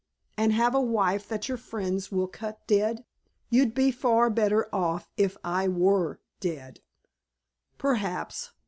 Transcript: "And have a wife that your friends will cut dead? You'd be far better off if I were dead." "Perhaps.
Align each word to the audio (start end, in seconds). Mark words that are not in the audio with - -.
"And 0.35 0.51
have 0.53 0.73
a 0.73 0.81
wife 0.81 1.29
that 1.29 1.47
your 1.47 1.59
friends 1.59 2.11
will 2.11 2.25
cut 2.27 2.65
dead? 2.65 3.05
You'd 3.51 3.75
be 3.75 3.91
far 3.91 4.31
better 4.31 4.67
off 4.73 5.07
if 5.15 5.37
I 5.43 5.67
were 5.67 6.19
dead." 6.39 6.79
"Perhaps. 7.77 8.49